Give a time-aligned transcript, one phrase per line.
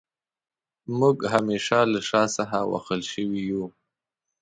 [0.99, 3.63] موږ همېشه له شا څخه وهل شوي يو